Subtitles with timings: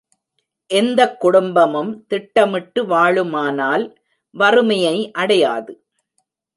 [0.71, 3.85] எந்தக் குடும்பமும் திட்டமிட்டு வாழுமானால்
[4.35, 5.73] வறுமையை அடையாது.